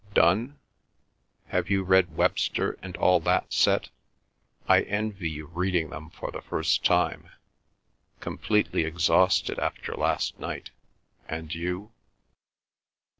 [0.15, 0.57] Donne?
[1.49, 3.89] Have you read Webster and all that set?
[4.67, 7.29] I envy you reading them for the first time.
[8.19, 10.71] Completely exhausted after last night.
[11.29, 11.91] And you?